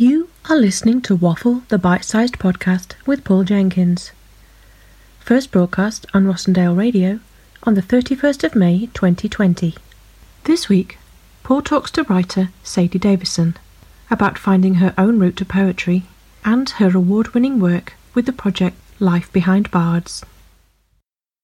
[0.00, 4.12] You are listening to Waffle, the bite sized podcast with Paul Jenkins.
[5.18, 7.18] First broadcast on Rossendale Radio
[7.64, 9.74] on the 31st of May 2020.
[10.44, 10.98] This week,
[11.42, 13.56] Paul talks to writer Sadie Davison
[14.08, 16.04] about finding her own route to poetry
[16.44, 20.24] and her award winning work with the project Life Behind Bards.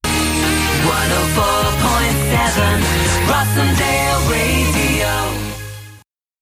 [0.04, 0.12] 104.7
[3.26, 4.03] Rossendale.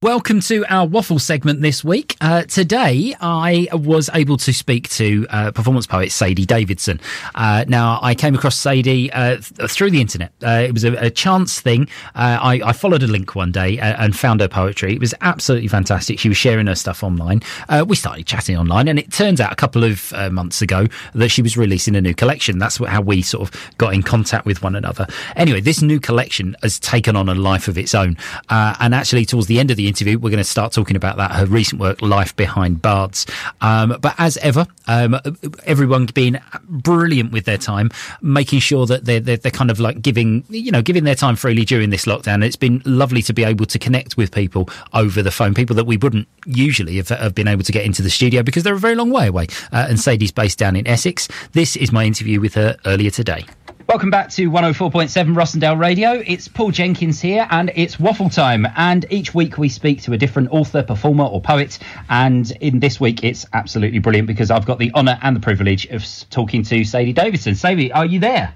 [0.03, 2.17] Welcome to our waffle segment this week.
[2.21, 6.99] Uh, today, I was able to speak to uh, performance poet Sadie Davidson.
[7.37, 10.33] Uh, now, I came across Sadie uh, th- through the internet.
[10.45, 11.83] Uh, it was a, a chance thing.
[12.17, 14.93] Uh, I, I, followed a link one day and found her poetry.
[14.93, 16.19] It was absolutely fantastic.
[16.19, 17.41] She was sharing her stuff online.
[17.87, 21.43] we started chatting online, and it turns out a couple of months ago that she
[21.43, 22.59] was releasing a new collection.
[22.59, 25.07] That's how we sort of got in contact with one another.
[25.37, 28.17] Anyway, this new collection has taken on a life of its own,
[28.51, 31.33] and actually, towards the end of the interview, we're going to start talking about that,
[31.33, 33.27] her recent work, Life Behind Bards.
[33.61, 35.21] Um, but as ever, um,
[35.65, 37.91] everyone being brilliant with their time,
[38.23, 41.37] making sure that they're, they're, they're, kind of like giving, you know, giving their time
[41.37, 42.43] freely during this lockdown.
[42.43, 45.85] It's been lovely to be able to connect with people over the phone, people that
[45.85, 48.79] we wouldn't usually have, have been able to get into the studio because they're a
[48.79, 49.47] very long way away.
[49.73, 51.29] Uh, and Sadie's based down in Essex.
[51.53, 53.45] This is my interview with her earlier today.
[53.89, 56.13] Welcome back to 104.7 Rossendale Radio.
[56.13, 58.67] It's Paul Jenkins here, and it's waffle time.
[58.77, 61.81] And each week we speak to a different author, performer, or poet.
[62.09, 65.87] And in this week, it's absolutely brilliant because I've got the honour and the privilege
[65.87, 67.57] of talking to Sadie Davidson.
[67.57, 68.55] Sadie, are you there?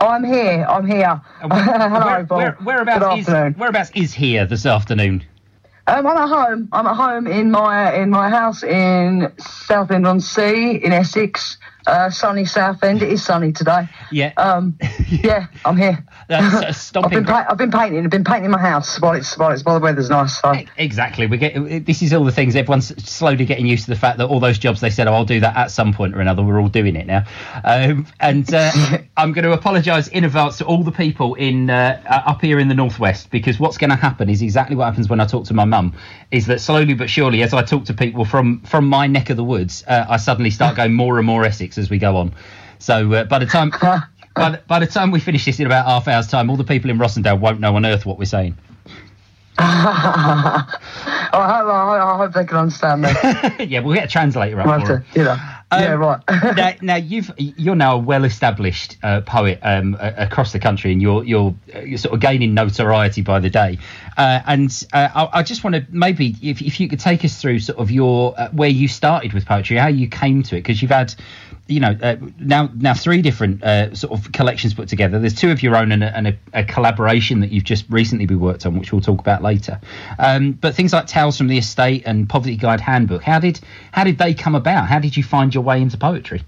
[0.00, 0.66] Oh, I'm here.
[0.68, 1.20] I'm here.
[1.46, 5.24] Where, Hello, where, where, whereabouts, is, whereabouts is here this afternoon?
[5.86, 6.68] Um, I'm at home.
[6.72, 12.10] I'm at home in my in my house in Southend on Sea in Essex uh,
[12.10, 13.02] sunny Southend.
[13.02, 13.88] It is sunny today.
[14.10, 14.32] Yeah.
[14.36, 14.78] Um,
[15.08, 16.04] yeah, I'm here.
[16.28, 18.04] That's I've been, pa- I've been painting.
[18.04, 20.40] I've been painting my house while it's while it's while the weather's nice.
[20.40, 20.54] So.
[20.76, 21.26] Exactly.
[21.26, 22.56] We get this is all the things.
[22.56, 25.24] Everyone's slowly getting used to the fact that all those jobs they said, "Oh, I'll
[25.24, 27.24] do that at some point or another." We're all doing it now.
[27.64, 28.70] Um, and uh,
[29.16, 32.68] I'm going to apologise in advance to all the people in uh, up here in
[32.68, 35.54] the northwest because what's going to happen is exactly what happens when I talk to
[35.54, 35.96] my mum.
[36.30, 39.36] Is that slowly but surely, as I talk to people from from my neck of
[39.36, 42.32] the woods, uh, I suddenly start going more and more Essex as we go on.
[42.78, 43.70] So uh, by the time
[44.34, 46.64] by, the, by the time we finish this in about half hour's time, all the
[46.64, 48.56] people in Rossendale won't know on earth what we're saying.
[49.58, 50.64] I,
[51.32, 53.60] hope, I, hope they can understand that.
[53.68, 55.36] yeah, we'll get a translator up to, you know.
[55.72, 56.20] Um, yeah, right.
[56.56, 61.22] now, now, you've you're now a well-established uh, poet um, across the country, and you're
[61.24, 61.54] you're
[61.84, 63.78] you're sort of gaining notoriety by the day.
[64.16, 67.40] Uh, and uh, I, I, just want to maybe if if you could take us
[67.40, 70.60] through sort of your uh, where you started with poetry, how you came to it,
[70.60, 71.14] because you've had
[71.66, 75.18] you know uh, now now three different uh, sort of collections put together.
[75.18, 78.26] There's two of your own and, a, and a, a, collaboration that you've just recently
[78.26, 79.80] been worked on, which we'll talk about later.
[80.18, 83.60] Um, but things like Tales from the Estate and Poverty Guide Handbook, how did
[83.92, 84.88] how did they come about?
[84.88, 86.42] How did you find your way into poetry?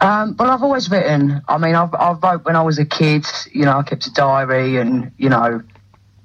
[0.00, 1.42] Um, well, I've always written.
[1.48, 3.26] I mean, I've, I wrote when I was a kid.
[3.52, 5.62] You know, I kept a diary, and you know,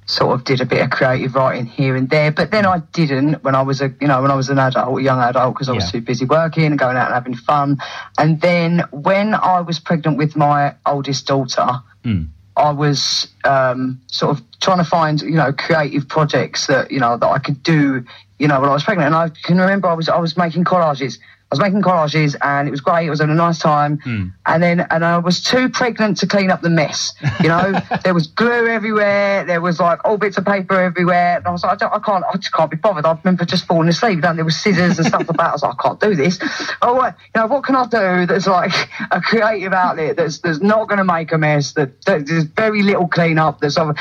[0.05, 2.31] sort of did a bit of creative writing here and there.
[2.31, 4.99] But then I didn't when I was a you know when I was an adult,
[4.99, 5.99] a young adult, because I was yeah.
[5.99, 7.77] too busy working and going out and having fun.
[8.17, 11.67] And then when I was pregnant with my oldest daughter.
[12.03, 12.27] Mm.
[12.57, 17.15] I was um, sort of trying to find, you know, creative projects that, you know,
[17.15, 18.03] that I could do,
[18.39, 19.07] you know, when I was pregnant.
[19.07, 21.17] And I can remember I was I was making collages
[21.51, 23.07] I was making collages and it was great.
[23.07, 23.97] It was having a nice time.
[24.05, 24.31] Mm.
[24.45, 27.13] And then, and I was too pregnant to clean up the mess.
[27.41, 27.73] You know,
[28.05, 29.43] there was glue everywhere.
[29.43, 31.35] There was like all bits of paper everywhere.
[31.35, 33.05] And I was like, I, I, can't, I just can't be bothered.
[33.05, 34.19] I remember just falling asleep.
[34.19, 35.49] Know, there was scissors and stuff about.
[35.49, 36.39] I was like, I can't do this.
[36.81, 38.71] Oh, what, you know, what can I do that's like
[39.11, 42.81] a creative outlet that's, that's not going to make a mess, that, that there's very
[42.81, 43.59] little clean up.
[43.59, 43.97] That's, and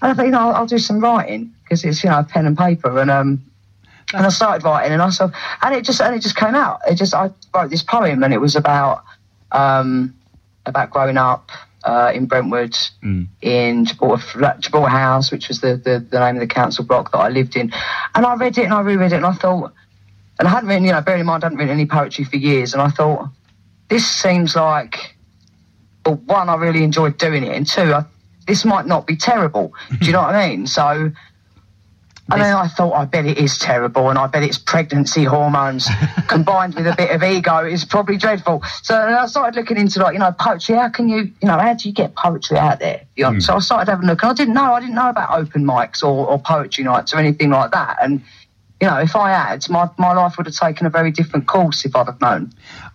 [0.00, 2.56] I think, you know, I'll, I'll do some writing because it's, you know, pen and
[2.56, 2.98] paper.
[2.98, 3.44] And, um,
[4.14, 5.30] and I started writing, and I saw,
[5.62, 6.80] and it just and it just came out.
[6.88, 9.04] It just I wrote this poem, and it was about
[9.52, 10.14] um,
[10.66, 11.50] about growing up
[11.84, 12.72] uh, in Brentwood,
[13.02, 13.26] mm.
[13.42, 17.18] in Gibraltar, Gibraltar House, which was the, the, the name of the council block that
[17.18, 17.72] I lived in.
[18.14, 19.72] And I read it and I reread it, and I thought,
[20.38, 22.36] and I hadn't written, you know, bearing in mind I hadn't written any poetry for
[22.36, 23.28] years, and I thought,
[23.88, 25.16] this seems like,
[26.06, 28.04] well, one, I really enjoyed doing it, and two, I,
[28.46, 29.72] this might not be terrible.
[30.00, 30.66] Do you know what I mean?
[30.66, 31.12] So
[32.30, 35.86] and then I thought, I bet it is terrible, and I bet it's pregnancy hormones
[36.28, 38.62] combined with a bit of ego is probably dreadful.
[38.82, 40.76] So I started looking into like, you know, poetry.
[40.76, 43.02] How can you, you know, how do you get poetry out there?
[43.16, 43.30] You know?
[43.32, 43.42] mm.
[43.42, 45.64] So I started having a look, and I didn't know, I didn't know about open
[45.64, 47.98] mics or, or poetry nights or anything like that.
[48.02, 48.22] And
[48.84, 51.86] you know, if I had, my, my life would have taken a very different course
[51.86, 52.52] if I'd have known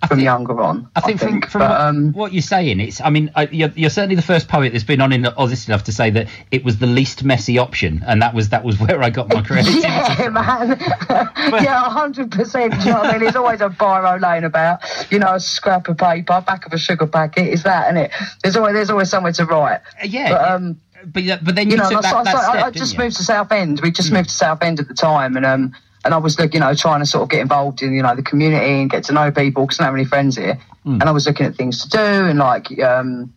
[0.07, 0.87] from think- younger on.
[0.95, 3.01] I think, from, from but, what, um, what you're saying, it's.
[3.01, 5.91] I mean, you're, you're certainly the first poet that's been on in honest enough to
[5.91, 9.09] say that it was the least messy option, and that was that was where I
[9.09, 9.81] got my creativity.
[9.81, 10.77] Yeah, man.
[11.09, 12.75] yeah, hundred percent.
[12.85, 13.21] You know what I mean?
[13.21, 14.81] There's always a biro laying about.
[15.09, 17.47] You know, a scrap of paper, back of a sugar packet.
[17.47, 18.11] Is that, isn't it?
[18.43, 19.81] There's always there's always somewhere to write.
[20.05, 22.65] Yeah, But um, but but then you, you know, took and I, that, that step,
[22.65, 22.97] I, just you?
[22.97, 23.03] Hmm.
[23.03, 23.81] moved to Southend.
[23.81, 25.73] We just moved to Southend at the time, and um,
[26.05, 28.15] and I was like, you know, trying to sort of get involved in you know
[28.15, 30.59] the community and get to know people because I don't have any friends here.
[30.83, 30.93] Hmm.
[30.93, 33.33] And I was looking at things to do and like um,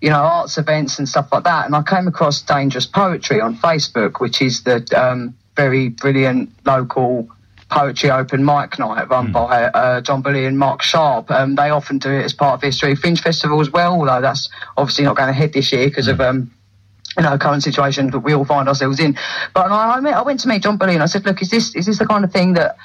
[0.00, 1.66] you know, arts events and stuff like that.
[1.66, 7.28] And I came across Dangerous Poetry on Facebook, which is the um, very brilliant local
[7.68, 11.30] poetry open mic night run by uh, John Bully and Mark Sharp.
[11.30, 14.48] Um, they often do it as part of History Finch Festival as well, although that's
[14.76, 16.50] obviously not going ahead this year because of um,
[17.16, 19.16] you know, current situation that we all find ourselves in.
[19.54, 21.50] But I, I, met, I went to meet John Bully and I said, look, is
[21.50, 22.76] this is this the kind of thing that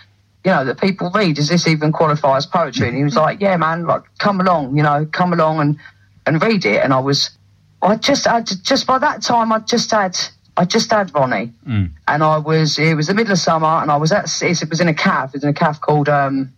[0.45, 1.36] you know that people read?
[1.36, 2.88] Does this even qualify as poetry?
[2.88, 5.78] And he was like, yeah, man, like come along, you know, come along and
[6.25, 6.83] and read it.
[6.83, 7.31] And I was,
[7.81, 10.18] I just, I just by that time, I just had.
[10.57, 11.54] I just had Ronnie,
[12.10, 12.78] and I was.
[12.78, 14.25] It was the middle of summer, and I was at.
[14.42, 15.30] It was in a calf.
[15.30, 16.10] It was in a calf called.
[16.10, 16.51] um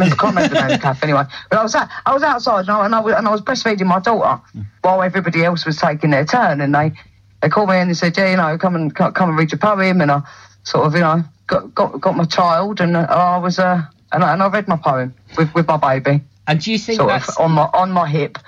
[0.00, 1.24] I can't remember the name of the calf anyway.
[1.50, 3.40] But I was at, I was outside and I, and I was and I was
[3.40, 4.42] breastfeeding my daughter
[4.82, 6.60] while everybody else was taking their turn.
[6.60, 6.92] And they
[7.40, 9.58] they called me and they said, yeah, you know, come and come and read your
[9.58, 10.00] poem.
[10.00, 10.22] And I
[10.64, 13.82] sort of, you know, got got, got my child and uh, I was uh
[14.12, 16.98] and I, and I read my poem with, with my baby And do you think
[16.98, 18.38] sort that's of on my on my hip.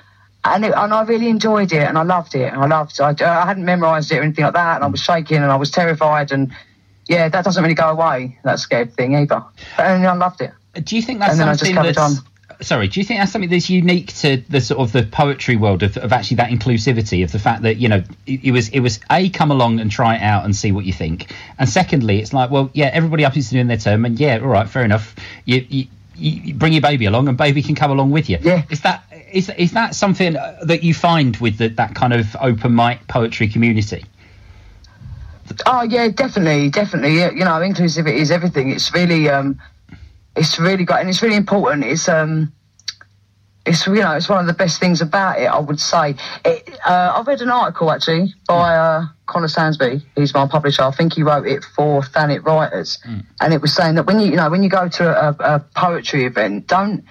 [0.45, 3.01] And, it, and I really enjoyed it, and I loved it, and I loved.
[3.01, 5.57] I, I hadn't memorised it or anything like that, and I was shaking, and I
[5.57, 6.55] was terrified, and
[7.09, 8.39] yeah, that doesn't really go away.
[8.45, 9.43] That scared thing either,
[9.77, 10.53] and I loved it.
[10.83, 12.89] Do you think that's And then I just something that's sorry?
[12.89, 15.97] Do you think that's something that's unique to the sort of the poetry world of,
[15.97, 19.01] of actually that inclusivity of the fact that you know it, it was it was
[19.11, 22.33] a come along and try it out and see what you think, and secondly, it's
[22.33, 25.15] like well yeah everybody up is doing their term and yeah all right fair enough
[25.45, 25.67] you.
[25.69, 25.87] you
[26.19, 28.39] you bring your baby along and baby can come along with you.
[28.41, 28.63] Yeah.
[28.71, 32.75] Is that is is that something that you find with the, that kind of open
[32.75, 34.03] mic poetry community?
[35.67, 37.17] Oh yeah, definitely, definitely.
[37.17, 38.71] You know, inclusivity is everything.
[38.71, 39.61] It's really, um,
[40.37, 41.85] it's really great, and it's really important.
[41.85, 42.53] It's um,
[43.65, 45.47] it's you know, it's one of the best things about it.
[45.47, 46.15] I would say.
[46.45, 50.03] It, uh, I read an article actually by uh, Connor Sansby.
[50.15, 50.83] He's my publisher.
[50.83, 52.99] I think he wrote it for Thanet Writers,
[53.41, 55.61] and it was saying that when you you know when you go to a, a
[55.75, 57.05] poetry event, don't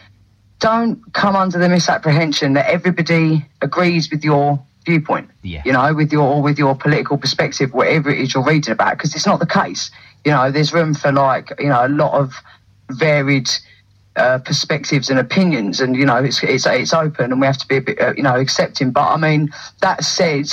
[0.60, 5.30] don't come under the misapprehension that everybody agrees with your viewpoint.
[5.42, 5.62] Yeah.
[5.66, 9.16] You know, with your with your political perspective, whatever it is you're reading about, because
[9.16, 9.92] it's not the case.
[10.24, 12.34] You know, there's room for like you know a lot of
[12.90, 13.50] varied
[14.16, 17.68] uh, perspectives and opinions, and you know it's it's it's open, and we have to
[17.68, 18.92] be a bit uh, you know accepting.
[18.92, 20.52] But I mean, that said.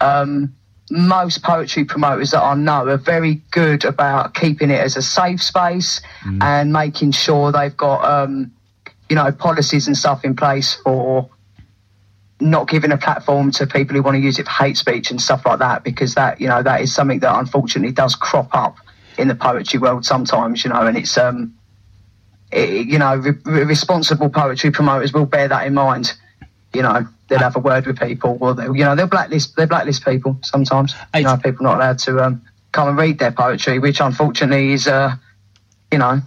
[0.00, 0.54] Um,
[0.90, 5.42] most poetry promoters that I know are very good about keeping it as a safe
[5.42, 6.02] space
[6.42, 8.52] and making sure they've got um,
[9.08, 11.28] you know, policies and stuff in place for
[12.40, 15.20] not giving a platform to people who want to use it for hate speech and
[15.20, 18.76] stuff like that, because that, you know, that is something that unfortunately does crop up
[19.18, 21.54] in the poetry world sometimes, you know, and it's, um,
[22.54, 26.12] you know, re- re- responsible poetry promoters will bear that in mind.
[26.72, 29.66] You know, they'll have a word with people, or they'll, you know, they'll blacklist, they
[29.66, 30.94] blacklist people sometimes.
[31.14, 32.42] You know, people not allowed to um,
[32.72, 35.14] come and read their poetry, which unfortunately is, uh,
[35.92, 36.20] you know,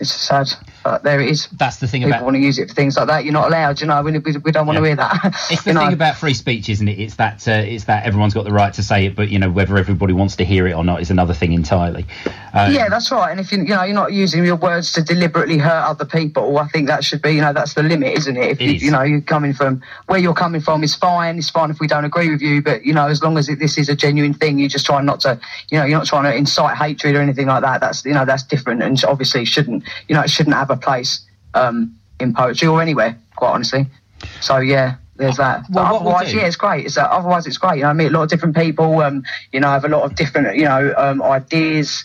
[0.00, 0.48] it's sad.
[0.82, 2.96] But there it is That's the thing people about want to use it for things
[2.96, 3.24] like that.
[3.24, 4.02] You're not allowed, you know.
[4.02, 4.88] We, we, we don't want to Yeah.
[4.88, 5.36] hear that.
[5.50, 5.80] It's the you know?
[5.84, 6.98] thing about free speech, isn't it?
[6.98, 9.50] It's that uh, it's that everyone's got the right to say it, but you know
[9.50, 12.06] whether everybody wants to hear it or not is another thing entirely.
[12.54, 13.30] Um, yeah, that's right.
[13.30, 16.58] And if you you know you're not using your words to deliberately hurt other people,
[16.58, 18.50] I think that should be you know that's the limit, isn't it?
[18.50, 18.82] If It you, is.
[18.82, 21.38] you know you're coming from where you're coming from is fine.
[21.38, 23.58] It's fine if we don't agree with you, but you know as long as it,
[23.58, 25.38] this is a genuine thing, you just try not to
[25.70, 27.80] you know you're not trying to incite hatred or anything like that.
[27.80, 31.24] That's you know that's different and obviously shouldn't you know it shouldn't have a place
[31.54, 33.86] um, in poetry or anywhere, quite honestly.
[34.40, 34.96] So yeah.
[35.14, 35.64] There's that.
[35.70, 36.86] Well, But otherwise, yeah, it's great.
[36.86, 37.76] It's uh, otherwise it's great.
[37.76, 39.00] You know, I meet a lot of different people.
[39.00, 42.04] Um, you know, I have a lot of different, you know, um, ideas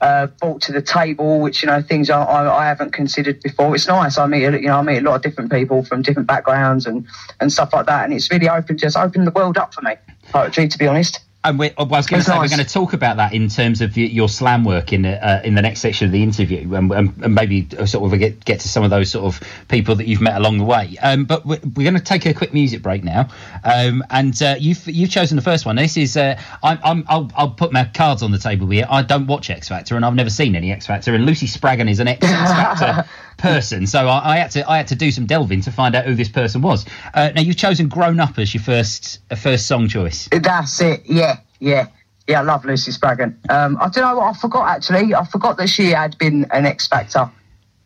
[0.00, 3.74] uh, brought to the table, which you know things I, I, I haven't considered before.
[3.74, 4.18] It's nice.
[4.18, 7.06] I meet you know I meet a lot of different people from different backgrounds and
[7.40, 9.94] and stuff like that, and it's really opened just opened the world up for me.
[10.30, 11.20] Poetry, to be honest.
[11.48, 13.80] And we, I was going to say we're going to talk about that in terms
[13.80, 16.92] of your slam work in the, uh, in the next section of the interview, and,
[16.92, 20.06] and, and maybe sort of get get to some of those sort of people that
[20.06, 20.96] you've met along the way.
[21.02, 23.30] Um, but we're, we're going to take a quick music break now,
[23.64, 25.76] um, and uh, you've you've chosen the first one.
[25.76, 28.86] This is uh, I'm, I'm I'll, I'll put my cards on the table here.
[28.90, 31.14] I don't watch X Factor, and I've never seen any X Factor.
[31.14, 34.88] And Lucy Spraggan is an X Factor person, so I, I had to I had
[34.88, 36.84] to do some delving to find out who this person was.
[37.14, 40.28] Uh, now you've chosen "Grown Up" as your first uh, first song choice.
[40.30, 41.02] That's it.
[41.06, 41.86] Yeah, yeah,
[42.26, 43.38] Yeah, I love Lucy Spraggan.
[43.48, 45.14] Um, I don't know what I forgot actually.
[45.14, 47.30] I forgot that she had been an X Factor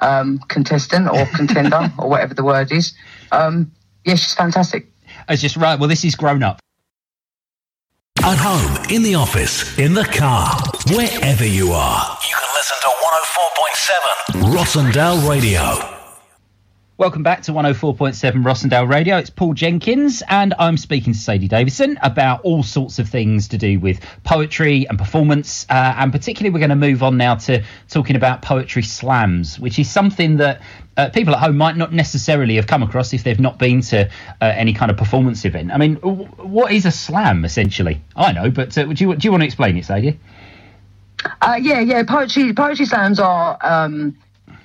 [0.01, 2.93] um, contestant or contender or whatever the word is.
[3.31, 3.71] Um,
[4.05, 4.89] yeah, she's fantastic.
[5.29, 5.79] It's just right.
[5.79, 6.61] Well, this is grown up.
[8.25, 10.55] At home, in the office, in the car,
[10.89, 12.19] wherever you are.
[12.29, 16.02] You can listen to 104.7 Rossendale Radio.
[17.03, 19.17] Welcome back to 104.7 Rossendale Radio.
[19.17, 23.59] It's Paul Jenkins, and I'm speaking to Sadie Davidson about all sorts of things to
[23.59, 25.67] do with poetry and performance.
[25.69, 29.81] Uh, and particularly, we're going to move on now to talking about poetry slams, which
[29.81, 30.63] is something that
[30.97, 34.09] uh, people at home might not necessarily have come across if they've not been to
[34.41, 35.73] uh, any kind of performance event.
[35.73, 38.01] I mean, w- what is a slam essentially?
[38.15, 40.21] I know, but uh, do, you, do you want to explain it, Sadie?
[41.41, 42.05] Uh, yeah, yeah.
[42.05, 44.17] Poetry poetry slams are um,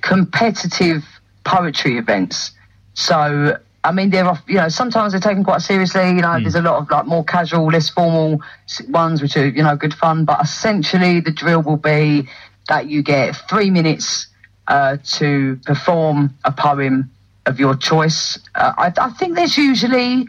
[0.02, 1.04] competitive
[1.48, 2.52] poetry events.
[2.94, 6.08] So I mean, they're off, you know sometimes they're taken quite seriously.
[6.08, 8.42] You know, there's a lot of like more casual, less formal
[8.90, 10.26] ones, which are you know good fun.
[10.26, 12.28] But essentially, the drill will be
[12.68, 14.28] that you get three minutes
[14.68, 17.10] uh, to perform a poem
[17.46, 18.38] of your choice.
[18.56, 20.28] Uh, I, I think there's usually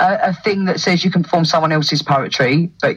[0.00, 2.96] a, a thing that says you can perform someone else's poetry, but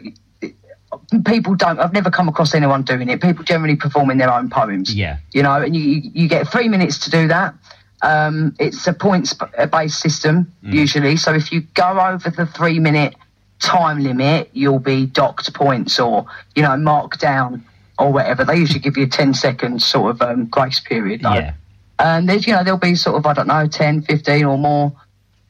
[1.26, 1.80] people don't.
[1.80, 3.22] I've never come across anyone doing it.
[3.22, 4.94] People generally performing their own poems.
[4.94, 5.18] Yeah.
[5.32, 7.56] You know, and you you get three minutes to do that.
[8.02, 9.36] Um, it's a points
[9.72, 11.18] based system usually.
[11.18, 13.16] So if you go over the three minute
[13.60, 16.26] time limit, you'll be docked points or
[16.56, 17.66] you know marked down
[18.00, 18.46] or whatever.
[18.46, 21.22] They usually give you a 10 second sort of um, grace period.
[21.22, 21.34] Though.
[21.34, 21.54] Yeah.
[22.00, 24.94] And there's, you know, there'll be sort of, I don't know, 10, 15 or more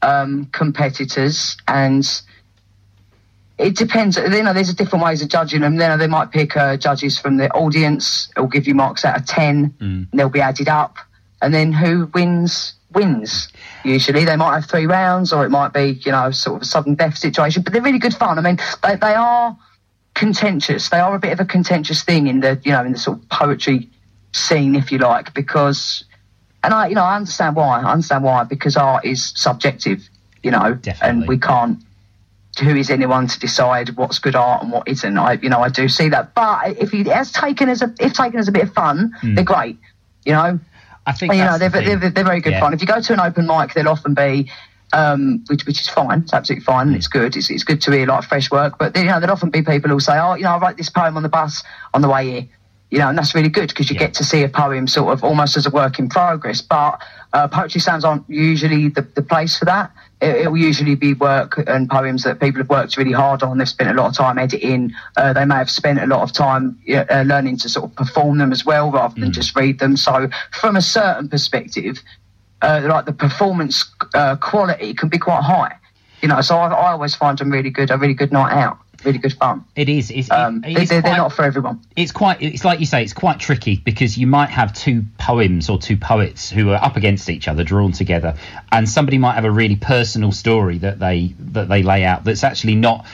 [0.02, 1.56] um, competitors.
[1.68, 2.04] And
[3.60, 4.16] it depends.
[4.16, 5.76] You know, there's different ways of judging them.
[5.76, 8.30] Then they might pick uh, judges from the audience.
[8.36, 9.74] It'll give you marks out of 10.
[9.80, 10.96] And they'll be added up.
[11.42, 13.48] And then who wins, wins.
[13.84, 16.64] Usually they might have three rounds or it might be, you know, sort of a
[16.64, 17.62] sudden death situation.
[17.62, 18.38] But they're really good fun.
[18.38, 19.56] I mean, they, they are
[20.14, 20.88] contentious.
[20.88, 23.18] They are a bit of a contentious thing in the, you know, in the sort
[23.18, 23.88] of poetry
[24.32, 26.04] scene, if you like, because,
[26.62, 27.80] and I, you know, I understand why.
[27.80, 30.08] I understand why because art is subjective,
[30.42, 31.20] you know, Definitely.
[31.20, 31.78] and we can't.
[32.58, 35.16] Who is anyone to decide what's good art and what isn't?
[35.16, 36.34] I, you know, I do see that.
[36.34, 39.44] But if it as taken as a, if taken as a bit of fun, they're
[39.44, 39.78] great.
[40.26, 40.60] You know,
[41.06, 42.60] I think you know, they're, the they're, they're very good Yeah.
[42.60, 42.74] fun.
[42.74, 44.50] If you go to an open mic, there'll often be,
[44.92, 46.22] um, which, which is fine.
[46.22, 46.88] It's absolutely fine.
[46.88, 46.94] Hmm.
[46.96, 47.36] It's good.
[47.36, 48.78] It's, it's good to hear like fresh work.
[48.78, 50.90] But you know, there'll often be people who say, "Oh, you know, I wrote this
[50.90, 51.62] poem on the bus
[51.94, 52.48] on the way here."
[52.90, 54.06] You know, and that's really good because you Yeah.
[54.06, 56.60] get to see a poem sort of almost as a work in progress.
[56.60, 57.00] But
[57.32, 59.92] uh, poetry slams aren't usually the, the place for that.
[60.20, 63.58] It, it will usually be work and poems that people have worked really hard on.
[63.58, 64.92] They've spent a lot of time editing.
[65.16, 68.38] Uh, they may have spent a lot of time uh, learning to sort of perform
[68.38, 69.96] them as well rather than just read them.
[69.96, 72.00] So, from a certain perspective,
[72.60, 75.76] uh, like the performance uh, quality can be quite high.
[76.22, 77.90] You know, so I, I always find them really good.
[77.92, 79.64] A really good night out, really good fun.
[79.76, 80.10] It is.
[80.10, 81.80] It's, Um, it, they, it's they're, they're quite- not for everyone.
[81.96, 85.68] it's quite it's like you say it's quite tricky because you might have two poems
[85.68, 88.34] or two poets who are up against each other drawn together
[88.72, 92.44] and somebody might have a really personal story that they that they lay out that's
[92.44, 93.06] actually not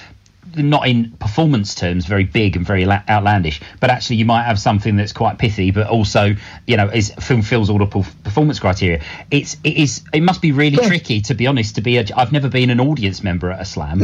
[0.57, 4.97] not in performance terms very big and very outlandish but actually you might have something
[4.97, 6.35] that's quite pithy but also
[6.67, 7.87] you know is fulfills all the
[8.25, 10.89] performance criteria it's it is it must be really Yeah.
[10.89, 13.65] tricky to be honest to be a i've never been an audience member at a
[13.67, 14.03] slam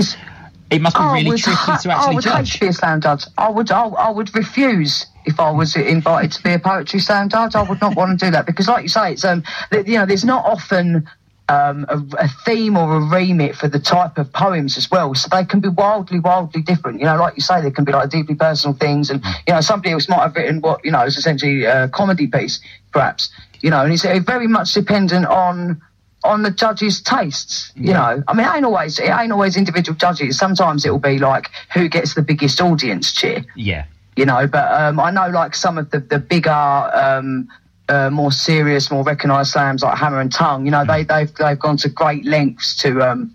[0.72, 2.60] it must be I really would tricky ha- to I actually would hate judge to
[2.60, 3.24] be a slam judge.
[3.38, 7.28] I would, I, I would refuse if I was invited to be a poetry slam
[7.28, 7.54] judge.
[7.54, 9.94] I would not want to do that because, like you say, it's um, th- you
[9.98, 11.08] know, there's not often
[11.48, 15.14] um, a, a theme or a remit for the type of poems as well.
[15.14, 17.00] So they can be wildly, wildly different.
[17.00, 19.60] You know, like you say, they can be like deeply personal things, and you know,
[19.60, 22.60] somebody else might have written what you know is essentially a comedy piece,
[22.92, 23.30] perhaps.
[23.60, 25.80] You know, and it's very much dependent on
[26.24, 27.72] on the judges' tastes.
[27.74, 30.38] You know, I mean, it ain't always it ain't always individual judges.
[30.38, 33.44] Sometimes it will be like who gets the biggest audience cheer.
[33.56, 33.84] yeah
[34.16, 36.50] You know, but um, I know like some of the the bigger.
[36.50, 37.48] Um,
[37.88, 40.64] uh, more serious, more recognised slams like Hammer and Tongue.
[40.64, 43.34] You know, they they've they've gone to great lengths to um,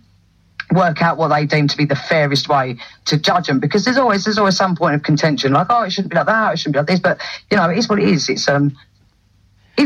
[0.71, 3.97] work out what they deem to be the fairest way to judge them because there's
[3.97, 6.57] always there's always some point of contention like oh it shouldn't be like that it
[6.57, 8.75] shouldn't be like this but you know it is what it is it's um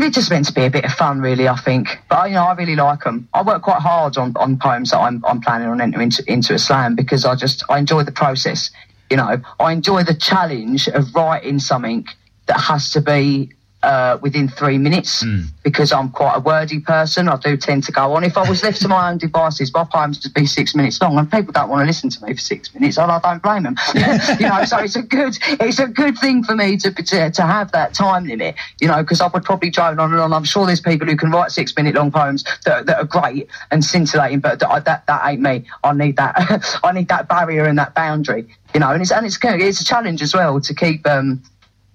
[0.00, 1.48] it's just meant to be a bit of fun, really.
[1.48, 3.28] I think, but you know, I really like them.
[3.34, 6.54] I work quite hard on, on poems that I'm I'm planning on entering into, into
[6.54, 8.70] a slam because I just I enjoy the process.
[9.10, 12.06] You know, I enjoy the challenge of writing something
[12.46, 15.24] that has to be uh, within three minutes
[15.62, 17.28] because I'm quite a wordy person.
[17.28, 18.24] I do tend to go on.
[18.24, 21.18] If I was left to my own devices, my poems would be six minutes long,
[21.18, 23.64] and people don't want to listen to me for six minutes, and I don't blame
[23.64, 23.76] them.
[23.94, 27.42] you know, so it's a good it's a good thing for me to to, to
[27.42, 28.54] have that time limit.
[28.80, 30.32] You know, because I would probably drone on and on.
[30.32, 33.48] I'm sure there's people who can write six minute long poems that, that are great
[33.70, 35.64] and scintillating, but that, that that ain't me.
[35.84, 38.46] I need that I need that barrier and that boundary.
[38.74, 41.06] You know, and it's and it's it's a challenge as well to keep.
[41.06, 41.42] um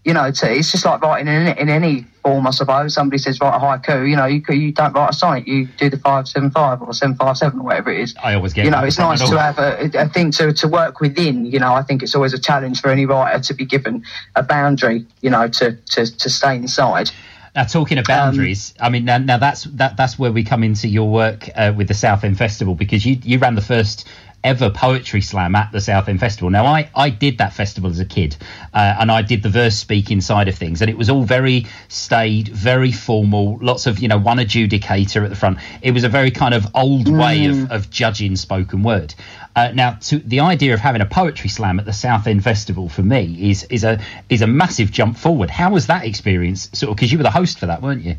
[0.08, 2.94] you know, to, it's just like writing in, in any form, I suppose.
[2.94, 5.90] Somebody says write a haiku, you know, you, you don't write a sonnet, you do
[5.90, 8.16] the 575 or 757 or whatever it is.
[8.24, 11.02] I always get You know, it's nice to have a, a thing to, to work
[11.02, 11.46] within.
[11.46, 14.02] You know, I think it's always a challenge for any writer to be given
[14.38, 17.12] a boundary, you know, to, to, to stay inside.
[17.54, 20.88] Now, talking of boundaries, I mean, now, now that's that that's where we come into
[20.88, 24.08] your work uh, with the Southend Festival because you you ran the first
[24.44, 26.50] ever poetry slam at the Southend Festival.
[26.50, 28.38] Now, I I did that festival as a kid,
[28.74, 31.65] uh, and I did the verse speaking side of things, and it was all very
[31.88, 35.60] staid, very formal, lots of you know one adjudicator at the front.
[35.82, 39.13] It was a very kind of old way of, of judging spoken word.
[39.56, 43.01] Uh, now, to the idea of having a poetry slam at the Southend Festival for
[43.01, 45.50] me is is a is a massive jump forward.
[45.50, 46.70] How was that experience?
[46.74, 48.15] Sort of because you were the host for that, weren't you?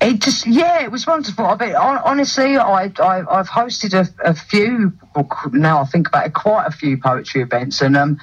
[0.00, 1.44] It just, yeah, it was wonderful.
[1.44, 4.92] I mean, honestly, I, I, I've hosted a, a few,
[5.52, 8.18] now I think about it, quite a few poetry events, and um,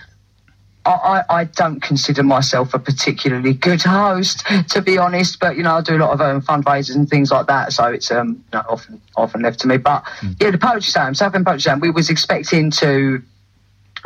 [0.87, 5.39] I, I, I don't consider myself a particularly good host, to be honest.
[5.39, 7.85] But you know, I do a lot of um, fundraisers and things like that, so
[7.85, 9.77] it's um, you know, often often left to me.
[9.77, 10.03] But
[10.39, 13.21] yeah, the poetry slam, Southend Poetry Slam, we was expecting to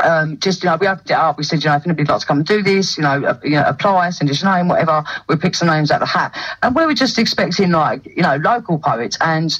[0.05, 1.37] um, just you know, we opened it up.
[1.37, 3.39] We said, you know, if anybody'd like to come and do this, you know, uh,
[3.43, 5.03] you know, apply, send us your name, whatever.
[5.27, 8.23] We pick some names out of the hat, and we were just expecting like you
[8.23, 9.17] know local poets.
[9.21, 9.57] And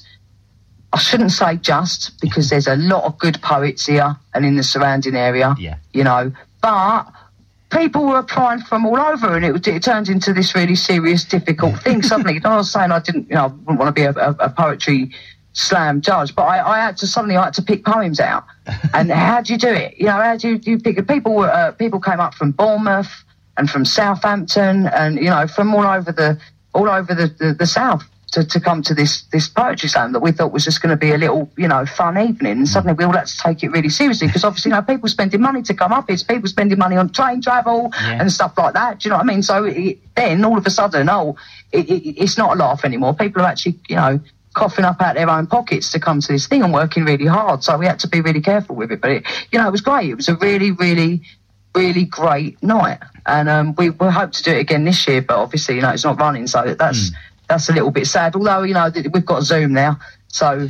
[0.94, 4.64] I shouldn't say just because there's a lot of good poets here and in the
[4.64, 5.56] surrounding area.
[5.58, 5.78] Yeah.
[5.94, 6.32] You know,
[6.62, 7.06] but
[7.72, 11.82] people were applying from all over, and it, it turned into this really serious, difficult
[11.82, 12.02] thing.
[12.04, 14.36] Suddenly, I was saying I didn't, you know, I wouldn't want to be a, a,
[14.40, 15.12] a poetry
[15.54, 18.46] slam judge, but I, I had to suddenly I had to pick poems out.
[18.94, 19.98] and how do you do it?
[19.98, 21.06] You know, how do you, do you pick?
[21.08, 23.12] People were uh, people came up from Bournemouth
[23.58, 26.40] and from Southampton, and you know, from all over the
[26.74, 28.04] all over the, the, the south.
[28.36, 30.96] To, to come to this this poetry slam that we thought was just going to
[30.96, 33.72] be a little you know fun evening and suddenly we all had to take it
[33.72, 36.78] really seriously because obviously you know people spending money to come up it's people spending
[36.78, 38.22] money on train travel Yeah.
[38.22, 40.66] and stuff like that do you know what I mean so it, then all of
[40.66, 41.36] a sudden oh
[41.74, 44.22] it, it, it's not a laugh anymore people are actually you know
[44.54, 47.64] coughing up out their own pockets to come to this thing and working really hard.
[47.64, 49.02] So we had to be really careful with it.
[49.02, 50.10] But it you know it was great.
[50.10, 51.22] It was a really really
[51.74, 53.00] really great night.
[53.26, 55.90] And um, we, we hope to do it again this year but obviously you know
[55.90, 56.48] it's not running.
[56.48, 57.12] So that's
[57.48, 58.36] that's a little bit sad.
[58.36, 60.00] Although you know th- we've got zoom now.
[60.28, 60.70] So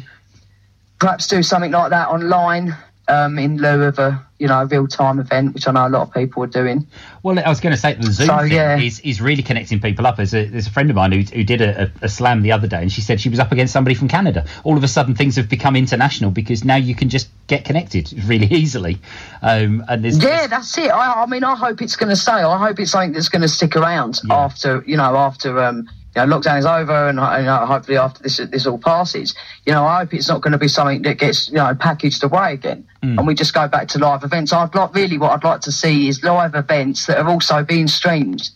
[1.00, 2.76] perhaps do something like that online
[3.08, 6.02] um, in lieu of a you know real time event which i know a lot
[6.02, 6.86] of people are doing
[7.24, 8.78] Well, I was going to say the Zoom So, thing yeah.
[8.80, 10.18] is, is really connecting people up.
[10.18, 12.68] There's a, there's a friend of mine who, who did a, a, slam the other
[12.68, 14.46] day, and she said she was up against somebody from Canada.
[14.64, 18.12] All of a sudden, things have become international because now you can just get connected
[18.26, 18.98] really easily.
[19.44, 20.90] Um, and there's, Yeah, that's it.
[20.90, 22.32] I, I mean, I hope it's going to stay.
[22.32, 24.38] I hope it's something that's going to stick around Yeah.
[24.38, 27.98] after, you know, after um, you know, lockdown is over, and, uh, you know, hopefully
[27.98, 29.34] after this this all passes.
[29.66, 32.24] You know, I hope it's not going to be something that gets you know packaged
[32.24, 32.86] away again,
[33.18, 34.52] and we just go back to live events.
[34.52, 37.88] I'd like really what I'd like to see is live events that are also being
[37.88, 38.50] streamed.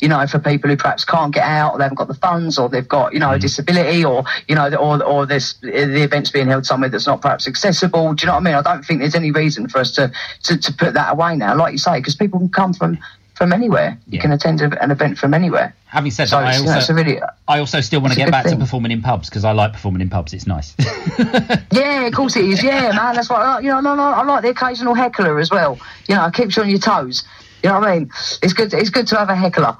[0.00, 2.58] You know, for people who perhaps can't get out, or they haven't got the funds,
[2.58, 6.30] or they've got you know a disability, or you know, or or this the event's
[6.30, 8.14] being held somewhere that's not perhaps accessible.
[8.14, 8.54] Do you know what I mean?
[8.54, 10.10] I don't think there's any reason for us to
[10.44, 12.98] to, to put that away now, like you say, because people can come from
[13.34, 13.98] from anywhere.
[14.06, 14.22] You Yeah.
[14.22, 15.74] can attend a, an event from anywhere.
[15.86, 18.30] having said So that, I you know, also, really I also still want to get
[18.30, 20.32] back to performing in pubs because I like performing in pubs.
[20.32, 20.74] It's nice.
[21.70, 22.62] Yeah, of course it is.
[22.62, 23.64] Yeah, man, that's what I like.
[23.64, 25.78] You know, no, no, I like the occasional heckler as well.
[26.08, 27.24] You know, it keeps you on your toes.
[27.62, 28.10] You know what I mean?
[28.42, 28.72] It's good.
[28.74, 29.76] It's good to have a heckler.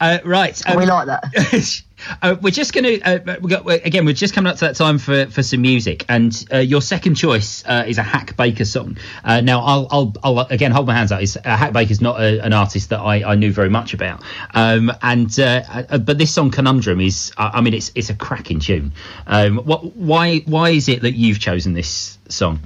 [0.00, 0.60] uh, right.
[0.76, 1.24] we like that.
[2.22, 4.04] uh, we're just going to uh, we got, again.
[4.04, 7.14] We're just coming up to that time for, for some music, and uh, your second
[7.14, 8.96] choice uh, is a Hak Baker song.
[9.24, 11.22] Uh, now, I'll, I'll, I'll again hold my hands out.
[11.22, 14.22] It's, uh, Hak is not a, an artist that I, I knew very much about,
[14.54, 17.32] um, and uh, uh, but this song Conundrum is.
[17.36, 18.92] I mean, it's it's a cracking tune.
[19.26, 22.60] Um, what why why is it that you've chosen this song?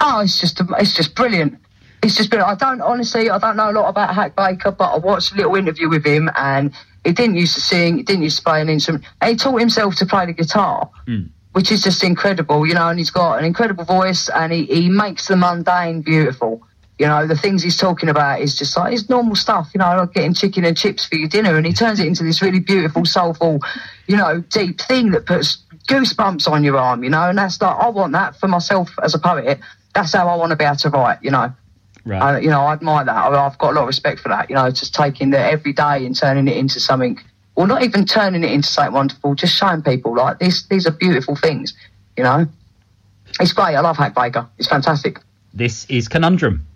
[0.00, 1.58] Oh, it's just it's just brilliant.
[2.02, 2.50] It's just brilliant.
[2.50, 5.36] I don't honestly, I don't know a lot about Hak Baker, but I watched a
[5.36, 6.72] little interview with him, and
[7.04, 9.58] he didn't used to sing, he didn't used to play an instrument, and he taught
[9.58, 11.24] himself to play the guitar, hmm.
[11.52, 12.88] which is just incredible, you know.
[12.88, 16.62] And he's got an incredible voice, and he he makes the mundane beautiful.
[16.98, 19.96] You know, the things he's talking about is just like it's normal stuff, you know,
[19.96, 22.60] like getting chicken and chips for your dinner, and he turns it into this really
[22.60, 23.60] beautiful, soulful,
[24.08, 27.76] you know, deep thing that puts goosebumps on your arm, you know, and that's like
[27.76, 29.60] I want that for myself as a poet.
[29.94, 31.52] That's how I want to be able to write, you know.
[32.08, 32.36] Right.
[32.36, 33.14] And, you know, I admire that.
[33.14, 34.48] I, I've got a lot of respect for that.
[34.48, 37.20] You know, just taking the every day and turning it into something,
[37.54, 40.66] or not even turning it into something wonderful, just showing people like this.
[40.68, 41.74] These are beautiful things.
[42.16, 42.46] You know,
[43.38, 43.76] it's great.
[43.76, 44.48] I love Hak Baker.
[44.56, 45.20] It's fantastic.
[45.52, 46.66] This is Conundrum.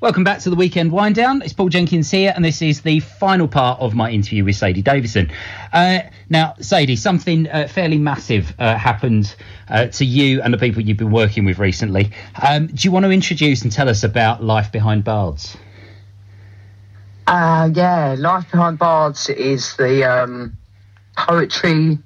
[0.00, 1.42] Welcome back to the weekend wind down.
[1.42, 4.80] It's Paul Jenkins here, and this is the final part of my interview with Sadie
[4.80, 5.30] Davidson.
[5.74, 5.98] Uh,
[6.30, 9.36] now, Sadie, something uh, fairly massive uh, happened
[9.68, 12.12] uh, to you and the people you've been working with recently.
[12.42, 15.58] Um, do you want to introduce and tell us about Life Behind Bards?
[17.26, 20.56] Uh, yeah, Life Behind Bards is the um,
[21.18, 21.98] poetry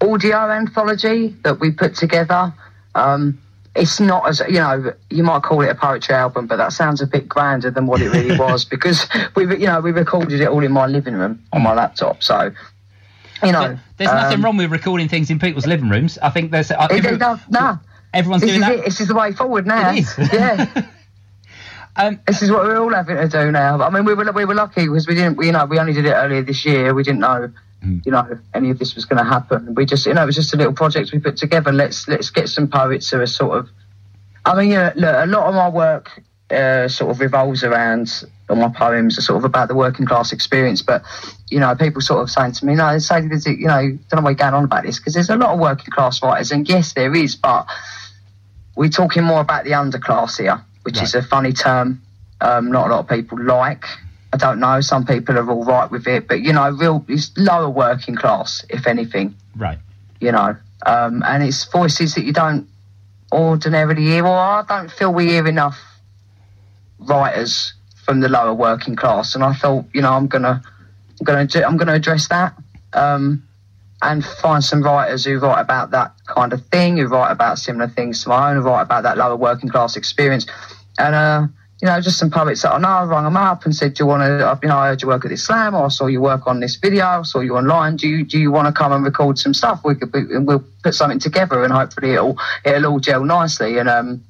[0.00, 2.54] audio anthology that we put together.
[2.94, 3.38] Um,
[3.76, 7.00] it's not as you know, you might call it a poetry album, but that sounds
[7.00, 10.48] a bit grander than what it really was because we, you know, we recorded it
[10.48, 12.22] all in my living room on my laptop.
[12.22, 12.52] So,
[13.42, 16.18] you know, There's nothing um, wrong with recording things in people's living rooms.
[16.18, 17.78] I think there's uh, every- no, no,
[18.12, 18.78] everyone's this doing is that.
[18.78, 18.84] it.
[18.84, 19.92] This is the way forward now.
[19.92, 20.14] It is.
[20.32, 20.86] Yeah.
[21.96, 23.80] Um, This is what we're all having to do now.
[23.80, 25.92] I mean, we were we were lucky because we didn't, we, you know, we only
[25.92, 26.92] did it earlier this year.
[26.92, 27.52] We didn't know,
[28.04, 29.74] you know, any of this was going to happen.
[29.74, 31.72] We just, you know, it was just a little project we put together.
[31.72, 33.68] Let's let's get some poets who are sort of.
[34.44, 36.10] I mean, yeah, look, a lot of my work
[36.50, 40.32] uh, sort of revolves around, or my poems are sort of about the working class
[40.32, 40.82] experience.
[40.82, 41.02] But
[41.50, 44.14] you know, people sort of saying to me, "No, say there's, a- you know, don't
[44.16, 46.52] know why you're going on about this because there's a lot of working class writers,
[46.52, 47.66] and yes, there is, but
[48.76, 52.00] we're talking more about the underclass here, which is a funny term.
[52.40, 53.84] Um, not a lot of people like.
[54.34, 54.80] I don't know.
[54.80, 58.64] Some people are all right with it, but you know, real it's lower working class,
[58.68, 59.36] if anything.
[59.54, 59.78] right.
[60.20, 62.66] You know, um, and it's voices that you don't
[63.30, 65.78] ordinarily hear, or I don't feel we hear enough
[66.98, 69.36] writers from the lower working class.
[69.36, 70.60] And I thought, you know, I'm gonna,
[71.20, 72.56] I'm gonna, do, I'm gonna address that.
[72.92, 73.46] Um,
[74.02, 77.86] and find some writers who write about that kind of thing, who write about similar
[77.86, 80.44] things to my own, who write about that lower working class experience.
[80.98, 81.46] And, uh,
[81.84, 84.04] you know, just some poets that I know, I rang them up and said, do
[84.04, 86.06] you want to, you know, I heard you work at this slam, or I saw
[86.06, 87.96] you work on this video, I saw you online.
[87.96, 89.82] Do you, do you want to come and record some stuff?
[89.84, 93.76] We could, be, we'll put something together and hopefully it'll, it'll all gel nicely.
[93.76, 94.24] And, um,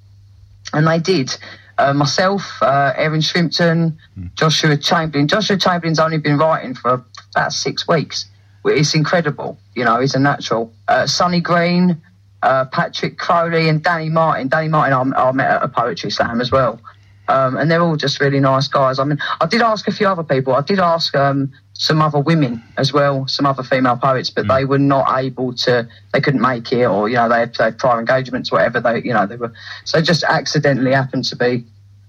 [0.72, 1.30] and they did.
[1.78, 3.98] Uh, myself, uh, Erin Shrimpton,
[4.34, 5.28] Joshua Chamberlain.
[5.28, 7.04] Joshua Chamberlain's only been writing for
[7.36, 8.26] about six weeks.
[8.64, 9.58] It's incredible.
[9.76, 10.72] You know, he's a natural.
[10.88, 12.02] Uh, Sonny Green,
[12.42, 14.48] uh, Patrick Crowley, and Danny Martin.
[14.48, 16.80] Danny Martin, I, I met at a poetry slam as well.
[17.28, 18.98] Um, and they're all just really nice guys.
[18.98, 20.54] I mean, I did ask a few other people.
[20.54, 24.64] I did ask um, some other women as well, some other female poets, but they
[24.64, 25.88] were not able to.
[26.12, 28.80] They couldn't make it, or you know, they had, they had prior engagements, whatever.
[28.80, 29.52] They, you know, they were.
[29.84, 31.64] So just accidentally happened to be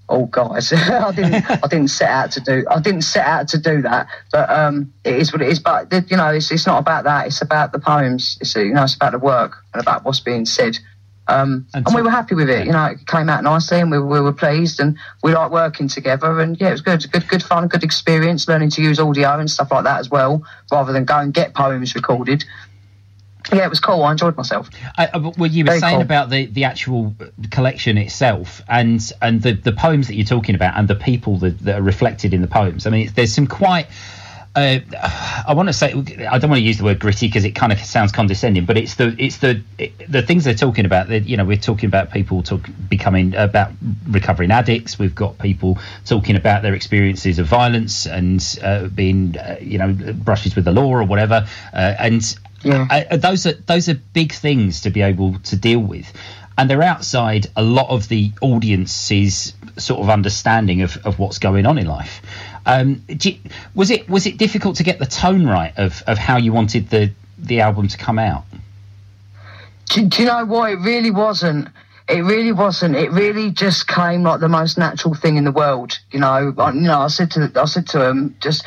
[0.08, 0.71] all guys.
[0.73, 1.49] I didn't.
[1.49, 2.65] I didn't set out to do.
[2.69, 4.08] I didn't set out to do that.
[4.32, 5.60] But um, it is what it is.
[5.60, 7.28] But you know, it's, it's not about that.
[7.28, 8.38] It's about the poems.
[8.41, 10.78] It's you know, it's about the work and about what's being said.
[11.27, 12.65] Um, And and, we were happy with it.
[12.65, 15.88] You know, it came out nicely, and we, we were pleased, and we liked working
[15.88, 16.39] together.
[16.39, 19.49] And yeah, it was good, good, good fun, good experience, learning to use audio and
[19.49, 22.45] stuff like that as well, rather than go and get poems recorded.
[23.53, 24.03] Yeah, it was cool.
[24.03, 24.69] I enjoyed myself.
[24.97, 26.01] I, I- well, you were Very saying cool.
[26.01, 27.13] about the, the actual
[27.51, 31.59] collection itself and and the, the poems that you're talking about and the people that,
[31.59, 32.88] that are reflected in the poems.
[32.88, 33.88] I mean, there's some quite.
[34.55, 34.79] Uh,
[35.47, 37.73] I want to say I don't want to use the word gritty because it kind
[37.73, 39.61] of sounds condescending, but it's the it's the
[40.07, 41.09] the things they're talking about.
[41.09, 43.71] That you know, we're talking about people talk, becoming about
[44.07, 44.97] recovering addicts.
[44.97, 49.93] We've got people talking about their experiences of violence and uh, being uh, you know
[50.13, 51.45] brushes with the law or whatever.
[51.73, 53.17] Uh, and Yeah.
[53.17, 56.11] those are those are big things to be able to deal with,
[56.57, 61.65] and they're outside a lot of the audience's sort of understanding of, of what's going
[61.65, 62.21] on in life.
[62.65, 63.38] Um, you-
[63.75, 66.89] was it was it difficult to get the tone right of, of how you wanted
[66.89, 68.43] the the album to come out?
[69.91, 70.71] Do, do you know what?
[70.71, 71.69] It really wasn't.
[72.08, 72.95] It really wasn't.
[72.95, 75.97] It really just came like the most natural thing in the world.
[76.12, 77.01] You know, I, you know.
[77.01, 78.65] I said to I said to him, just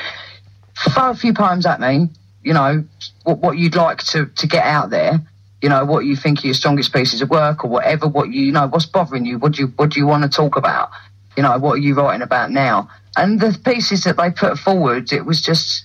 [0.92, 2.08] throw a few poems at me.
[2.42, 2.84] You know,
[3.24, 5.20] what, what you'd like to to get out there.
[5.60, 8.06] You know, what you think are your strongest pieces of work or whatever.
[8.06, 9.38] What you, you know, what's bothering you?
[9.38, 10.90] What do you what do you want to talk about?
[11.38, 12.90] You know, what are you writing about now?
[13.16, 15.84] And the pieces that they put forward, it was just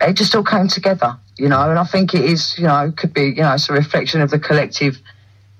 [0.00, 1.68] it just all came together, you know.
[1.68, 4.30] And I think it is, you know, could be, you know, it's a reflection of
[4.30, 4.96] the collective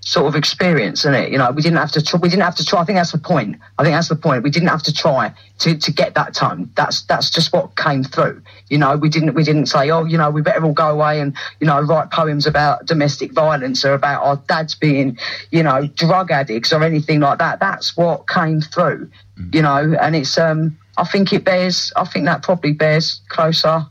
[0.06, 1.32] sort of experience, isn't it?
[1.32, 2.80] You know, we didn't have to, tr- we didn't have to try.
[2.80, 3.56] I think that's the point.
[3.76, 4.44] I think that's the point.
[4.44, 6.70] We didn't have to try to, to get that tone.
[6.76, 8.40] That's that's just what came through.
[8.68, 11.18] You know, we didn't we didn't say, oh, you know, we better all go away
[11.18, 15.18] and you know write poems about domestic violence or about our dads being,
[15.50, 17.58] you know, drug addicts or anything like that.
[17.58, 19.10] That's what came through.
[19.52, 21.92] You know, and it's um, I think it bears.
[21.96, 23.84] I think that probably bears closer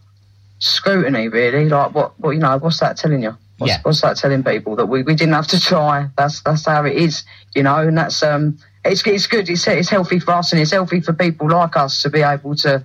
[0.60, 1.68] scrutiny, really.
[1.68, 3.38] Like, what, what you know, what's that telling you?
[3.58, 3.80] What's, Yeah.
[3.84, 6.10] what's that telling people that we, we didn't have to try?
[6.18, 7.24] That's that's how it is,
[7.56, 9.50] you know, and that's um, it's it's good.
[9.50, 12.56] It's it's healthy for us, and it's healthy for people like us to be able
[12.58, 12.84] to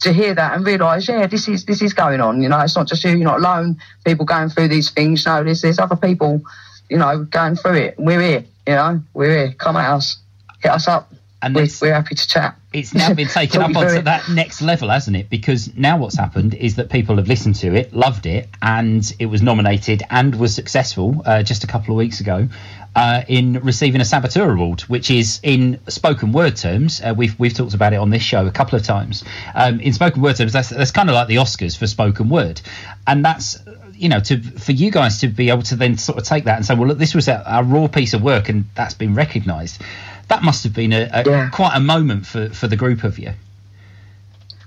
[0.00, 2.42] to hear that and realise, yeah, this is this is going on.
[2.42, 3.10] You know, it's not just you.
[3.10, 3.78] You're not alone.
[4.04, 5.26] People going through these things.
[5.26, 6.42] No, there's there's other people,
[6.88, 7.94] you know, going through it.
[7.98, 8.44] We're here.
[8.66, 9.52] You know, we're here.
[9.52, 10.18] Come at us.
[10.62, 11.12] Hit us up.
[11.42, 12.54] And we're, we're happy to chat.
[12.72, 15.28] It's now been taken up onto that next level, hasn't it?
[15.28, 19.26] Because now what's happened is that people have listened to it, loved it, and it
[19.26, 22.48] was nominated and was successful uh, just a couple of weeks ago
[22.94, 27.00] uh, in receiving a Saboteur Award, which is in spoken word terms.
[27.00, 29.24] Uh, we've we've talked about it on this show a couple of times.
[29.54, 32.60] Um, in spoken word terms, that's that's kind of like the Oscars for spoken word,
[33.06, 33.58] and that's.
[33.92, 36.56] You know, to for you guys to be able to then sort of take that
[36.56, 39.14] and say, well, look, this was a, a raw piece of work, and that's been
[39.14, 39.82] recognised.
[40.30, 41.48] That must have been a, a Yeah.
[41.50, 43.32] quite a moment for, for the group of you.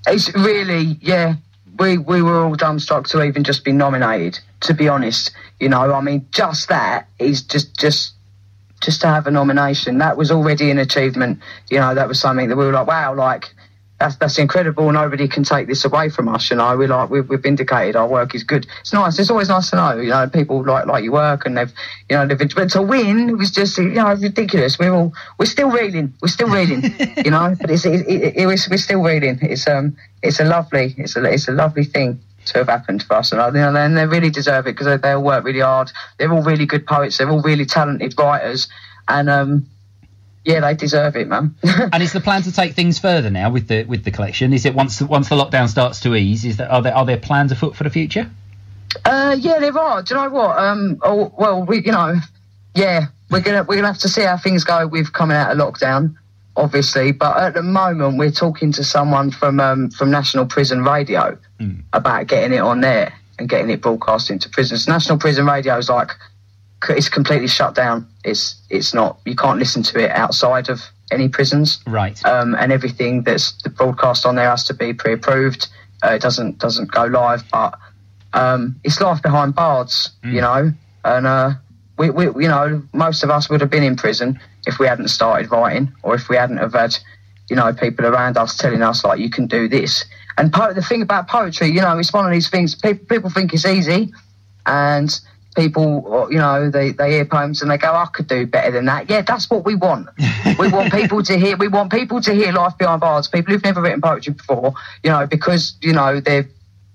[0.06, 1.36] It's really, yeah.
[1.80, 4.40] We we were all dumbstruck to even just be nominated.
[4.62, 8.14] To be honest, you know, I mean, just that is just just
[8.82, 9.98] just to have a nomination.
[10.00, 11.40] That was already an achievement.
[11.72, 13.56] You know, that was something that we were like, wow, like
[14.00, 14.92] that's that's incredible.
[14.92, 16.50] Nobody can take this away from us.
[16.50, 17.96] You know, we're like we've, we've vindicated.
[17.96, 18.68] Our work is good.
[18.82, 19.18] It's nice.
[19.20, 19.98] It's always nice to know.
[19.98, 21.72] You know, people like like your work and they've
[22.10, 24.80] you know they've but to win it was just you know ridiculous.
[24.80, 26.14] We're all we're still reeling.
[26.22, 26.84] We're still reeling.
[27.24, 29.40] you know, but it's it, it, it we're still reeling.
[29.42, 32.20] It's um it's a lovely it's a it's a lovely thing.
[32.48, 34.98] To have happened for us, and you know, and they really deserve it because they,
[34.98, 35.90] they all work really hard.
[36.18, 37.18] They're all really good poets.
[37.18, 38.68] They're all really talented writers,
[39.08, 39.66] and um,
[40.46, 41.56] yeah, they deserve it, man.
[41.64, 44.54] And is the plan to take things further now with the with the collection?
[44.54, 46.44] Is it once once the lockdown starts to ease?
[46.46, 48.30] Is there are there are there plans afoot for the future?
[49.06, 50.04] Uh, yeah, there are.
[50.04, 50.58] Do you know what?
[50.58, 52.16] Um, oh, well, we, you know,
[52.76, 55.58] yeah, we're gonna we're gonna have to see how things go with coming out of
[55.58, 56.16] lockdown,
[56.56, 57.12] obviously.
[57.12, 61.38] But at the moment, we're talking to someone from um, from National Prison Radio
[61.94, 64.88] about getting it on there and getting it broadcast into prisons.
[64.88, 66.12] National Prison Radio is like
[66.90, 68.08] it's completely shut down.
[68.24, 69.20] It's it's not.
[69.26, 72.24] You can't listen to it outside of any prisons Right.
[72.26, 75.68] um, and everything that's the broadcast on there has to be pre-approved.
[76.04, 77.78] Uh, it doesn't doesn't go live, but
[78.34, 80.72] um, it's life behind bars, you know.
[81.06, 81.52] And uh,
[81.98, 85.10] we, we, you know, most of us would have been in prison if we hadn't
[85.10, 86.96] started writing, or if we hadn't have had,
[87.50, 90.06] you know, people around us telling us like, you can do this.
[90.38, 92.74] And po- the thing about poetry, you know, it's one of these things.
[92.74, 94.12] People, people think it's easy,
[94.66, 95.14] and
[95.54, 98.72] people, uh, you know, they, they hear poems and they go, I could do better
[98.72, 99.10] than that.
[99.10, 100.10] Yeah, that's what we want.
[100.60, 103.64] we want people to hear, we want people to hear life behind bars, people who've
[103.64, 106.48] never written poetry before, you know, because, you know, they've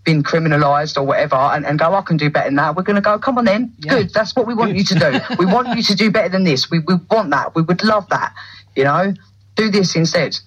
[0.04, 2.74] been criminalised or whatever and, and go, I can do better than that.
[2.76, 3.74] We're going to go, come on then.
[3.80, 4.12] Good.
[4.12, 5.20] That's what we want you to do.
[5.38, 6.70] we want you to do better than this.
[6.70, 7.54] We, we want that.
[7.54, 8.34] We would love that.
[8.74, 9.14] You know,
[9.56, 10.38] do this instead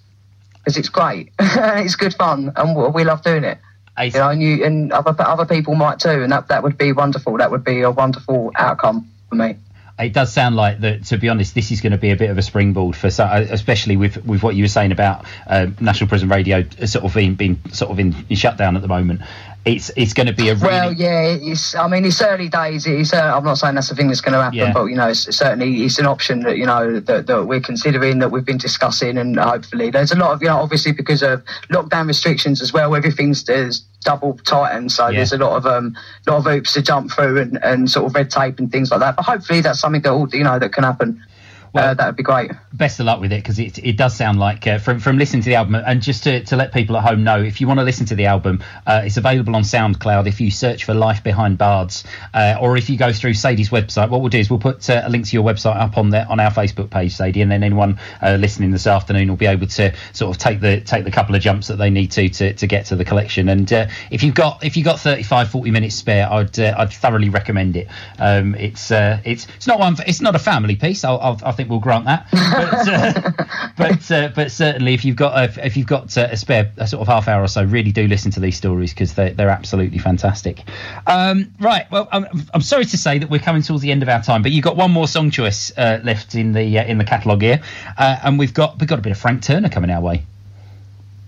[0.56, 1.32] because it's great.
[1.40, 3.58] it's good fun and we- love doing it
[4.00, 6.92] you know, and you and other other people might too, and that that would be
[6.94, 7.38] wonderful.
[7.38, 9.58] That would be a wonderful outcome for me.
[10.00, 11.06] it does sound like that.
[11.06, 13.26] To be honest, this is going to be a bit of a springboard for, so-
[13.26, 17.14] especially with with what you were saying about uh, National Prison Radio uh, sort of
[17.14, 19.22] being being sort of in, in shutdown at the moment.
[19.64, 21.76] It's it's going to be a really Well, yeah, it's.
[21.76, 22.88] I mean, it's early days.
[22.88, 23.14] It's.
[23.14, 24.74] Uh, I'm not saying that's the thing that's going to happen, Yeah.
[24.74, 28.18] but you know, it's, certainly it's an option that you know that, that we're considering,
[28.20, 31.44] that we've been discussing, and hopefully there's a lot of you know, obviously because of
[31.70, 35.18] lockdown restrictions as well, everything's there's double tightened, so Yeah.
[35.18, 35.96] there's a lot of um,
[36.26, 39.00] lot of hoops to jump through and, and sort of red tape and things like
[39.02, 39.16] that.
[39.16, 41.24] But hopefully that's something that will, you know that can happen.
[41.74, 42.52] Well- uh, that would be great.
[42.74, 45.42] best of luck with it because it, it does sound like uh, from from listening
[45.44, 47.80] to the album and just to, to let people at home know if you want
[47.80, 51.24] to listen to the album uh, it's available on SoundCloud if you search for Life
[51.24, 52.04] Behind Bards
[52.34, 54.10] uh, or if you go through Sadie's website.
[54.10, 56.26] What we'll do is we'll put uh, a link to your website up on there
[56.30, 59.68] on our Facebook page Sadie and then anyone uh, listening this afternoon will be able
[59.68, 62.54] to sort of take the take the couple of jumps that they need to to,
[62.54, 63.50] to get to the collection.
[63.50, 66.92] And uh, if you've got if you've got 35 40 minutes spare I'd uh, I'd
[66.92, 67.88] thoroughly recommend it.
[68.20, 71.04] Um, it's uh, it's it's not one for, it's not a family piece.
[71.04, 73.32] I'll, I'll, I think we'll grant that but uh,
[73.78, 76.88] but uh, but certainly if you've got a, if you've got uh, a spare a
[76.88, 79.50] sort of half hour or so, really do listen to these stories because they're they're
[79.50, 80.64] absolutely fantastic.
[81.08, 84.10] Um, right, well, I'm, I'm sorry to say that we're coming towards the end of
[84.10, 86.98] our time, but you've got one more song choice uh, left in the uh, in
[86.98, 87.62] the catalogue here,
[87.98, 90.24] uh, and we've got we've got a bit of Frank Turner coming our way.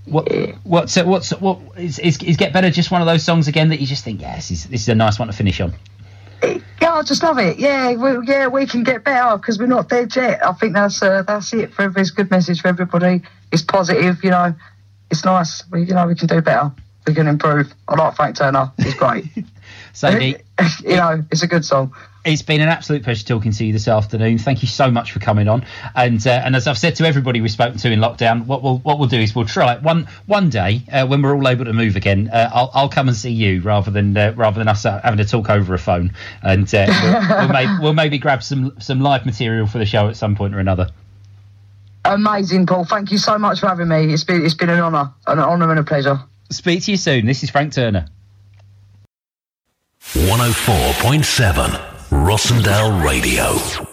[0.06, 0.28] What
[0.64, 2.70] what's what's what is, is is get better?
[2.70, 4.90] Just one of those songs again that you just think, yes, this is, this is
[4.90, 5.74] a nice one to finish on.
[6.44, 7.58] Yeah, I just love it.
[7.58, 10.46] Yeah, we, yeah, we can get better because we're not dead yet.
[10.46, 13.22] I think that's uh, that's it for every it's good message for everybody.
[13.52, 14.54] It's positive, you know.
[15.10, 15.64] It's nice.
[15.72, 16.72] We, you know, we can do better.
[17.08, 17.74] We can improve.
[17.88, 18.72] I like Frank Turner.
[18.78, 19.26] He's great.
[19.94, 20.38] Sadie,
[20.84, 21.94] you know, it's a good song.
[22.26, 24.38] It's been an absolute pleasure talking to you this afternoon.
[24.38, 25.66] Thank you so much for coming on.
[25.94, 28.78] And uh, and as I've said to everybody we've spoken to in lockdown, what we'll
[28.78, 31.74] what we'll do is we'll try one one day uh, when we're all able to
[31.74, 32.30] move again.
[32.32, 35.18] Uh, I'll I'll come and see you rather than uh, rather than us uh, having
[35.18, 36.14] to talk over a phone.
[36.42, 40.08] And uh, we'll, we'll, maybe, we'll maybe grab some some live material for the show
[40.08, 40.92] at some point or another.
[42.06, 42.86] Amazing, Paul.
[42.86, 44.14] Thank you so much for having me.
[44.14, 46.22] It's been it's been an honour, an honour and a pleasure.
[46.52, 47.26] Speak to you soon.
[47.26, 48.08] This is Frank Turner.
[50.14, 51.93] 104.7
[52.24, 53.93] Rossendale Radio.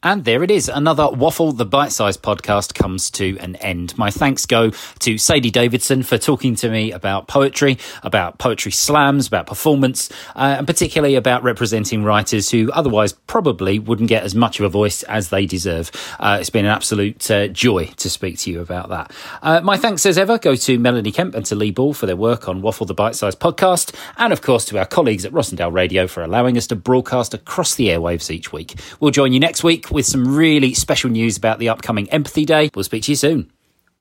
[0.00, 0.68] And there it is.
[0.68, 3.98] Another Waffle the Bite Size podcast comes to an end.
[3.98, 9.26] My thanks go to Sadie Davidson for talking to me about poetry, about poetry slams,
[9.26, 14.60] about performance, uh, and particularly about representing writers who otherwise probably wouldn't get as much
[14.60, 15.90] of a voice as they deserve.
[16.20, 19.10] Uh, it's been an absolute uh, joy to speak to you about that.
[19.42, 22.16] Uh, my thanks, as ever, go to Melanie Kemp and to Lee Ball for their
[22.16, 25.72] work on Waffle the Bite Size podcast, and of course to our colleagues at Rossendale
[25.72, 28.78] Radio for allowing us to broadcast across the airwaves each week.
[29.00, 32.70] We'll join you next with some really special news about the upcoming Empathy Day.
[32.74, 33.50] We'll speak to you soon.